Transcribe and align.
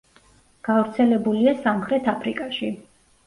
გავრცელებულია 0.69 1.53
სამხრეთ 1.67 2.09
აფრიკაში. 2.15 2.73